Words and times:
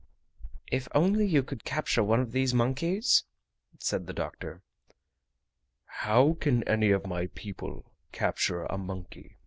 "If 0.71 0.87
only 0.95 1.27
you 1.27 1.43
could 1.43 1.63
capture 1.63 2.03
one 2.03 2.19
of 2.21 2.31
these 2.31 2.55
monkeys?" 2.55 3.23
said 3.77 4.07
the 4.07 4.13
doctor. 4.15 4.63
"How 5.85 6.33
can 6.41 6.63
any 6.63 6.89
of 6.89 7.05
my 7.05 7.27
people 7.35 7.85
capture 8.11 8.63
a 8.63 8.79
monkey?" 8.79 9.37